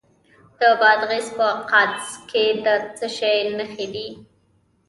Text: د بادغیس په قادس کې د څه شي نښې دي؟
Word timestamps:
د 0.59 0.61
بادغیس 0.79 1.27
په 1.37 1.47
قادس 1.71 2.07
کې 2.29 2.45
د 2.65 2.67
څه 2.97 3.07
شي 3.17 3.37
نښې 3.57 3.87
دي؟ 3.93 4.07